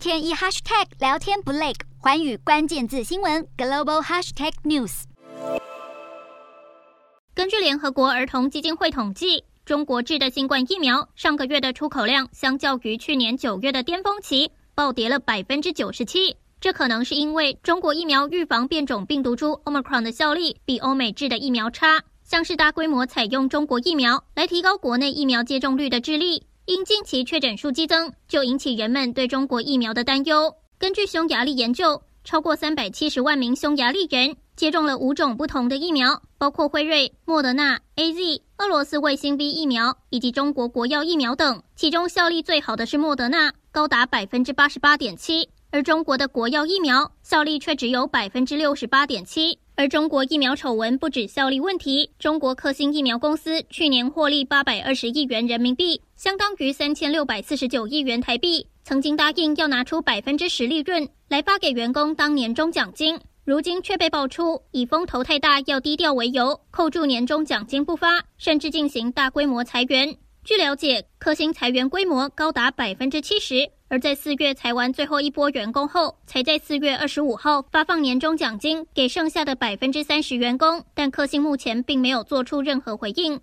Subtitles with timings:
[0.00, 5.02] 天一 hashtag 聊天不累，寰宇关键字新闻 global hashtag news。
[7.34, 16.34] 根据联合国儿童基金会统计，中国制的新冠疫苗上个月的出口量，相较于去年九月的巅峰期，暴跌了百分之九十七。
[16.62, 30.54] 这可能是因为中国疫苗预防变种病毒株 Omicron 的效力比欧美制的疫苗差，像是大规模采用中国疫苗来提高国内疫苗接种率的智利，因近期确诊数激增，就引起人们对中国疫苗的担忧。
[30.78, 45.48] 根据匈牙利研究，超过三百七十万名匈牙利人接种了五种不同的疫苗，包括辉瑞、莫德纳、AZ、俄罗斯卫星 V 疫苗以及中国国药疫苗等，其中效力最好的是莫德纳，高达百分之八十八点七。
[45.72, 70.14] 而中国的国药疫苗效力却只有百分之六十八点七，而中国疫苗丑闻不止效力问题，中国科兴疫苗公司去年获利八百二十亿元人民币，相当于三千六百四十九亿元台币，曾经答应要拿出百分之十利润来发给员工当年终奖金，如今却被爆出以风头太大要低调为由，扣住年终奖金不发，甚至进行大规模裁员。
[70.44, 73.70] 据了解，科兴裁员规模高达百分之七十。
[73.88, 83.36] 而在四月裁完最后一波员工后，才在四月二十五号发放年终奖金给剩下的百分之三十员工，但科兴目前并没有做出任何回应。